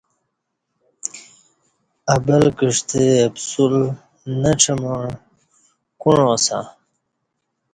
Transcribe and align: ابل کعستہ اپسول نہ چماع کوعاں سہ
ابل 2.15 2.43
کعستہ 2.57 3.03
اپسول 3.27 3.73
نہ 4.41 4.51
چماع 4.61 5.03
کوعاں 6.01 6.37
سہ 6.45 6.59